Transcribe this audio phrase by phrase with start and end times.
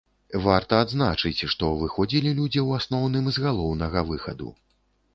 [0.45, 4.49] Варта адзначыць, што выходзілі людзі ў асноўным з галоўнага выхаду.